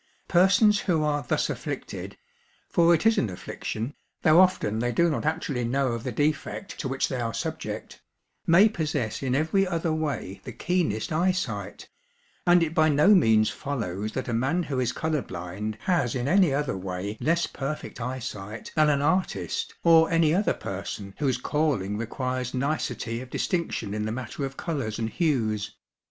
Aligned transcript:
Persons 0.27 0.79
who 0.79 1.03
are 1.03 1.21
thus 1.27 1.47
afflicted 1.47 2.17
for 2.67 2.95
it 2.95 3.05
is 3.05 3.19
an 3.19 3.29
affliction, 3.29 3.93
though 4.23 4.39
often 4.39 4.79
they 4.79 4.91
do 4.91 5.11
not 5.11 5.27
actually 5.27 5.63
know 5.63 5.89
of 5.89 6.03
the 6.03 6.11
defect 6.11 6.79
to 6.79 6.87
which 6.87 7.07
they 7.07 7.21
are 7.21 7.35
subject 7.35 8.01
may 8.47 8.67
possess 8.67 9.21
in 9.21 9.35
every 9.35 9.67
other 9.67 9.93
way 9.93 10.41
the 10.43 10.53
keenest 10.53 11.11
eyesight; 11.13 11.87
and 12.47 12.63
it 12.63 12.73
by 12.73 12.89
no 12.89 13.09
means 13.09 13.51
follows 13.51 14.13
that 14.13 14.27
a 14.27 14.33
man 14.33 14.63
who 14.63 14.79
is 14.79 14.91
colour 14.91 15.21
blind 15.21 15.77
has 15.81 16.15
in 16.15 16.27
any 16.27 16.51
other 16.51 16.75
way 16.75 17.15
less 17.21 17.45
perfect 17.45 18.01
eyesight 18.01 18.71
than 18.75 18.89
an 18.89 19.03
artist 19.03 19.75
or 19.83 20.09
any 20.09 20.33
other 20.33 20.55
person 20.55 21.13
whose 21.19 21.37
calling 21.37 21.95
requires 21.95 22.55
nicety 22.55 23.21
of 23.21 23.29
distinction 23.29 23.93
in 23.93 24.05
the 24.05 24.11
matter 24.11 24.45
of 24.45 24.57
colours 24.57 24.97
and 24.97 25.11
hues. 25.11 25.75